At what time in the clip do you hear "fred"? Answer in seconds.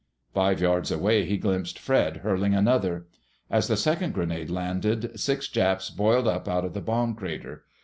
1.77-2.21